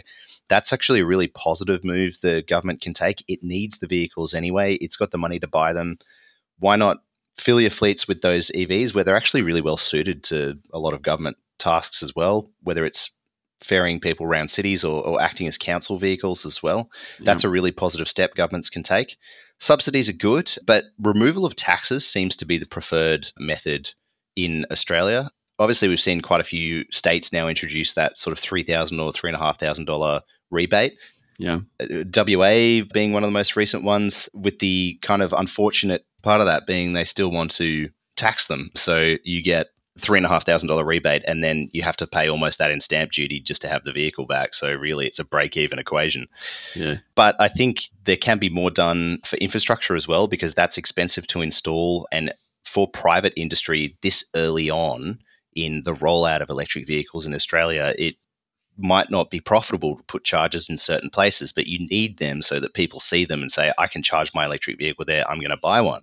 that's 0.49 0.73
actually 0.73 1.01
a 1.01 1.05
really 1.05 1.27
positive 1.27 1.83
move 1.83 2.19
the 2.19 2.41
government 2.41 2.81
can 2.81 2.93
take. 2.93 3.23
It 3.27 3.43
needs 3.43 3.77
the 3.77 3.87
vehicles 3.87 4.33
anyway, 4.33 4.73
it's 4.75 4.97
got 4.97 5.11
the 5.11 5.17
money 5.17 5.39
to 5.39 5.47
buy 5.47 5.73
them. 5.73 5.99
Why 6.59 6.77
not 6.77 6.97
fill 7.37 7.61
your 7.61 7.71
fleets 7.71 8.07
with 8.07 8.21
those 8.21 8.51
EVs 8.51 8.93
where 8.93 9.03
they're 9.03 9.15
actually 9.15 9.43
really 9.43 9.61
well 9.61 9.77
suited 9.77 10.23
to 10.23 10.59
a 10.71 10.79
lot 10.79 10.93
of 10.93 11.01
government 11.01 11.37
tasks 11.57 12.03
as 12.03 12.15
well, 12.15 12.49
whether 12.61 12.85
it's 12.85 13.11
ferrying 13.63 13.99
people 13.99 14.25
around 14.25 14.49
cities 14.49 14.83
or, 14.83 15.05
or 15.05 15.21
acting 15.21 15.47
as 15.47 15.57
council 15.57 15.97
vehicles 15.97 16.45
as 16.45 16.61
well. 16.61 16.89
Yeah. 17.19 17.25
That's 17.25 17.43
a 17.43 17.49
really 17.49 17.71
positive 17.71 18.07
step 18.07 18.35
governments 18.35 18.69
can 18.69 18.83
take. 18.83 19.17
Subsidies 19.59 20.09
are 20.09 20.13
good, 20.13 20.53
but 20.65 20.83
removal 20.99 21.45
of 21.45 21.55
taxes 21.55 22.05
seems 22.05 22.35
to 22.37 22.45
be 22.45 22.57
the 22.57 22.65
preferred 22.65 23.31
method 23.37 23.91
in 24.35 24.65
Australia. 24.71 25.29
Obviously, 25.59 25.87
we've 25.87 25.99
seen 25.99 26.21
quite 26.21 26.41
a 26.41 26.45
few 26.45 26.85
states 26.91 27.31
now 27.31 27.47
introduce 27.47 27.93
that 27.93 28.17
sort 28.17 28.31
of 28.31 28.39
three 28.39 28.63
thousand 28.63 28.99
or 28.99 29.11
three 29.11 29.29
and 29.29 29.37
a 29.37 29.39
half 29.39 29.59
thousand 29.59 29.85
dollar 29.85 30.21
rebate. 30.49 30.97
Yeah. 31.37 31.59
Uh, 31.79 32.03
WA 32.15 32.83
being 32.91 33.13
one 33.13 33.23
of 33.23 33.27
the 33.27 33.31
most 33.31 33.55
recent 33.55 33.83
ones, 33.83 34.29
with 34.33 34.59
the 34.59 34.99
kind 35.01 35.21
of 35.21 35.33
unfortunate 35.33 36.05
part 36.23 36.41
of 36.41 36.47
that 36.47 36.65
being 36.65 36.93
they 36.93 37.05
still 37.05 37.31
want 37.31 37.51
to 37.51 37.89
tax 38.15 38.47
them. 38.47 38.71
So 38.75 39.15
you 39.23 39.43
get 39.43 39.67
three 39.99 40.17
and 40.17 40.25
a 40.25 40.29
half 40.29 40.45
thousand 40.45 40.69
dollar 40.69 40.83
rebate, 40.83 41.23
and 41.27 41.43
then 41.43 41.69
you 41.71 41.83
have 41.83 41.97
to 41.97 42.07
pay 42.07 42.27
almost 42.27 42.59
that 42.59 42.71
in 42.71 42.79
stamp 42.79 43.11
duty 43.11 43.39
just 43.39 43.61
to 43.61 43.67
have 43.67 43.83
the 43.83 43.91
vehicle 43.91 44.25
back. 44.25 44.53
So 44.53 44.73
really, 44.73 45.05
it's 45.05 45.19
a 45.19 45.25
break 45.25 45.55
even 45.55 45.79
equation. 45.79 46.27
Yeah. 46.75 46.97
But 47.15 47.35
I 47.39 47.47
think 47.47 47.83
there 48.05 48.17
can 48.17 48.39
be 48.39 48.49
more 48.49 48.71
done 48.71 49.19
for 49.25 49.37
infrastructure 49.37 49.95
as 49.95 50.07
well 50.07 50.27
because 50.27 50.53
that's 50.53 50.77
expensive 50.77 51.27
to 51.27 51.41
install, 51.41 52.07
and 52.11 52.33
for 52.65 52.87
private 52.87 53.33
industry 53.37 53.97
this 54.01 54.25
early 54.35 54.69
on 54.69 55.19
in 55.55 55.83
the 55.83 55.93
rollout 55.93 56.41
of 56.41 56.49
electric 56.49 56.87
vehicles 56.87 57.27
in 57.27 57.35
Australia, 57.35 57.93
it 57.97 58.15
might 58.75 59.11
not 59.11 59.29
be 59.29 59.39
profitable 59.39 59.97
to 59.97 60.03
put 60.03 60.23
chargers 60.23 60.69
in 60.69 60.77
certain 60.77 61.11
places, 61.11 61.51
but 61.51 61.67
you 61.67 61.85
need 61.87 62.17
them 62.17 62.41
so 62.41 62.59
that 62.59 62.73
people 62.73 62.99
see 62.99 63.25
them 63.25 63.41
and 63.41 63.51
say, 63.51 63.71
I 63.77 63.85
can 63.85 64.01
charge 64.01 64.31
my 64.33 64.45
electric 64.45 64.79
vehicle 64.79 65.05
there, 65.05 65.29
I'm 65.29 65.39
going 65.39 65.51
to 65.51 65.57
buy 65.57 65.81
one 65.81 66.01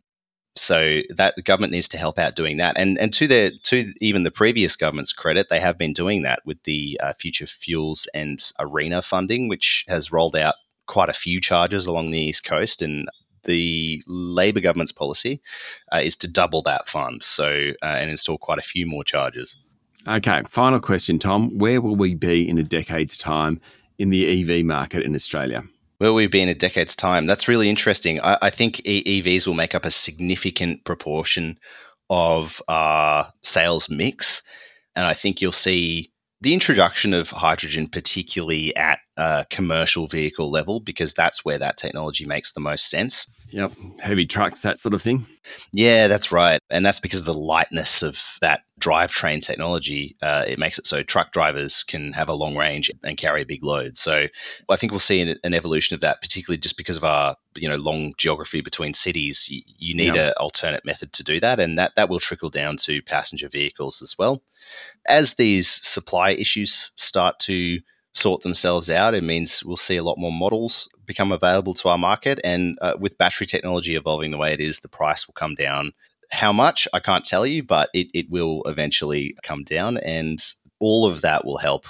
so 0.56 0.98
that 1.16 1.36
the 1.36 1.42
government 1.42 1.72
needs 1.72 1.88
to 1.88 1.98
help 1.98 2.18
out 2.18 2.34
doing 2.34 2.56
that. 2.58 2.76
And 2.76 2.98
and 2.98 3.12
to 3.14 3.26
their 3.26 3.50
to 3.64 3.92
even 4.00 4.24
the 4.24 4.30
previous 4.30 4.76
government's 4.76 5.12
credit, 5.12 5.48
they 5.48 5.60
have 5.60 5.78
been 5.78 5.92
doing 5.92 6.22
that 6.22 6.40
with 6.44 6.62
the 6.64 6.98
uh, 7.02 7.12
future 7.14 7.46
fuels 7.46 8.08
and 8.14 8.40
ARENA 8.58 9.02
funding, 9.02 9.48
which 9.48 9.84
has 9.88 10.12
rolled 10.12 10.36
out 10.36 10.54
quite 10.86 11.08
a 11.08 11.14
few 11.14 11.40
charges 11.40 11.86
along 11.86 12.10
the 12.10 12.20
east 12.20 12.44
coast 12.44 12.82
and. 12.82 13.08
The 13.44 14.02
Labor 14.06 14.60
government's 14.60 14.92
policy 14.92 15.40
uh, 15.90 16.00
is 16.02 16.14
to 16.16 16.28
double 16.28 16.60
that 16.64 16.90
fund, 16.90 17.22
so 17.22 17.70
uh, 17.82 17.86
and 17.86 18.10
install 18.10 18.36
quite 18.36 18.58
a 18.58 18.62
few 18.62 18.84
more 18.84 19.02
charges. 19.02 19.56
Okay, 20.06 20.42
final 20.46 20.78
question, 20.78 21.18
Tom. 21.18 21.56
Where 21.56 21.80
will 21.80 21.96
we 21.96 22.14
be 22.14 22.46
in 22.46 22.58
a 22.58 22.62
decade's 22.62 23.16
time 23.16 23.58
in 23.98 24.10
the 24.10 24.42
EV 24.42 24.64
market 24.66 25.02
in 25.04 25.14
Australia? 25.14 25.62
Where 26.00 26.14
we'll 26.14 26.30
be 26.30 26.40
in 26.40 26.48
a 26.48 26.54
decade's 26.54 26.96
time. 26.96 27.26
That's 27.26 27.46
really 27.46 27.68
interesting. 27.68 28.22
I, 28.22 28.38
I 28.40 28.50
think 28.50 28.76
EVs 28.76 29.46
will 29.46 29.52
make 29.52 29.74
up 29.74 29.84
a 29.84 29.90
significant 29.90 30.82
proportion 30.82 31.58
of 32.08 32.62
our 32.68 33.30
sales 33.42 33.90
mix. 33.90 34.42
And 34.96 35.04
I 35.04 35.12
think 35.12 35.42
you'll 35.42 35.52
see 35.52 36.10
the 36.40 36.54
introduction 36.54 37.12
of 37.12 37.28
hydrogen, 37.28 37.86
particularly 37.86 38.74
at 38.74 39.00
a 39.16 39.46
commercial 39.50 40.06
vehicle 40.06 40.50
level, 40.50 40.80
because 40.80 41.12
that's 41.12 41.44
where 41.44 41.58
that 41.58 41.76
technology 41.76 42.24
makes 42.24 42.52
the 42.52 42.60
most 42.60 42.88
sense. 42.88 43.28
Yep, 43.50 43.72
heavy 43.98 44.26
trucks, 44.26 44.62
that 44.62 44.78
sort 44.78 44.94
of 44.94 45.02
thing. 45.02 45.26
Yeah, 45.72 46.06
that's 46.08 46.32
right, 46.32 46.60
and 46.70 46.84
that's 46.84 47.00
because 47.00 47.20
of 47.20 47.26
the 47.26 47.34
lightness 47.34 48.02
of 48.02 48.18
that 48.40 48.62
drivetrain 48.80 49.42
technology. 49.42 50.16
Uh, 50.22 50.44
it 50.46 50.58
makes 50.58 50.78
it 50.78 50.86
so 50.86 51.02
truck 51.02 51.32
drivers 51.32 51.82
can 51.82 52.12
have 52.12 52.28
a 52.28 52.34
long 52.34 52.56
range 52.56 52.90
and 53.02 53.16
carry 53.16 53.42
a 53.42 53.46
big 53.46 53.62
load. 53.62 53.96
So 53.96 54.26
I 54.68 54.76
think 54.76 54.92
we'll 54.92 55.00
see 55.00 55.20
an, 55.20 55.38
an 55.44 55.54
evolution 55.54 55.94
of 55.94 56.00
that, 56.00 56.20
particularly 56.20 56.58
just 56.58 56.76
because 56.76 56.96
of 56.96 57.04
our 57.04 57.36
you 57.56 57.68
know 57.68 57.76
long 57.76 58.14
geography 58.16 58.60
between 58.60 58.94
cities. 58.94 59.48
You, 59.50 59.62
you 59.78 59.94
need 59.94 60.14
yep. 60.14 60.28
an 60.28 60.32
alternate 60.38 60.84
method 60.84 61.12
to 61.14 61.24
do 61.24 61.40
that, 61.40 61.60
and 61.60 61.78
that 61.78 61.92
that 61.96 62.08
will 62.08 62.20
trickle 62.20 62.50
down 62.50 62.76
to 62.78 63.02
passenger 63.02 63.48
vehicles 63.48 64.02
as 64.02 64.16
well 64.18 64.42
as 65.08 65.34
these 65.34 65.68
supply 65.68 66.30
issues 66.30 66.92
start 66.94 67.38
to 67.40 67.80
sort 68.12 68.42
themselves 68.42 68.90
out, 68.90 69.14
it 69.14 69.22
means 69.22 69.62
we'll 69.64 69.76
see 69.76 69.96
a 69.96 70.02
lot 70.02 70.18
more 70.18 70.32
models 70.32 70.88
become 71.06 71.32
available 71.32 71.74
to 71.74 71.88
our 71.88 71.98
market. 71.98 72.40
And 72.44 72.78
uh, 72.80 72.94
with 72.98 73.18
battery 73.18 73.46
technology 73.46 73.96
evolving 73.96 74.30
the 74.30 74.38
way 74.38 74.52
it 74.52 74.60
is, 74.60 74.80
the 74.80 74.88
price 74.88 75.26
will 75.26 75.34
come 75.34 75.54
down. 75.54 75.92
How 76.30 76.52
much, 76.52 76.86
I 76.92 77.00
can't 77.00 77.24
tell 77.24 77.46
you, 77.46 77.62
but 77.62 77.90
it, 77.92 78.08
it 78.14 78.30
will 78.30 78.62
eventually 78.64 79.36
come 79.42 79.64
down. 79.64 79.96
And 79.98 80.38
all 80.78 81.06
of 81.06 81.22
that 81.22 81.44
will 81.44 81.58
help 81.58 81.86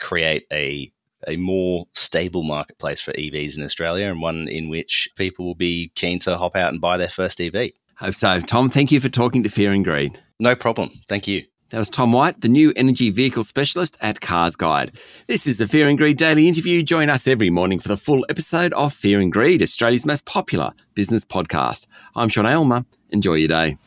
create 0.00 0.46
a 0.52 0.92
a 1.28 1.36
more 1.36 1.86
stable 1.92 2.42
marketplace 2.42 3.00
for 3.00 3.12
EVs 3.12 3.56
in 3.56 3.62
Australia 3.62 4.06
and 4.06 4.20
one 4.20 4.48
in 4.48 4.68
which 4.68 5.08
people 5.16 5.46
will 5.46 5.54
be 5.54 5.92
keen 5.94 6.18
to 6.18 6.36
hop 6.36 6.56
out 6.56 6.72
and 6.72 6.80
buy 6.80 6.96
their 6.96 7.08
first 7.08 7.40
EV. 7.40 7.70
Hope 7.96 8.16
so. 8.16 8.40
Tom, 8.40 8.68
thank 8.68 8.90
you 8.90 8.98
for 9.00 9.08
talking 9.08 9.44
to 9.44 9.48
Fear 9.48 9.72
and 9.72 9.84
Greed. 9.84 10.20
No 10.40 10.56
problem. 10.56 10.90
Thank 11.08 11.28
you. 11.28 11.44
That 11.72 11.78
was 11.78 11.88
Tom 11.88 12.12
White, 12.12 12.42
the 12.42 12.50
new 12.50 12.70
energy 12.76 13.08
vehicle 13.08 13.44
specialist 13.44 13.96
at 14.02 14.20
CarsGuide. 14.20 14.94
This 15.26 15.46
is 15.46 15.56
the 15.56 15.66
Fear 15.66 15.88
and 15.88 15.96
Greed 15.96 16.18
Daily 16.18 16.46
Interview. 16.46 16.82
Join 16.82 17.08
us 17.08 17.26
every 17.26 17.48
morning 17.48 17.80
for 17.80 17.88
the 17.88 17.96
full 17.96 18.26
episode 18.28 18.74
of 18.74 18.92
Fear 18.92 19.20
and 19.20 19.32
Greed, 19.32 19.62
Australia's 19.62 20.04
most 20.04 20.26
popular 20.26 20.74
business 20.94 21.24
podcast. 21.24 21.86
I'm 22.14 22.28
Sean 22.28 22.44
Aylmer. 22.44 22.84
Enjoy 23.08 23.36
your 23.36 23.48
day. 23.48 23.78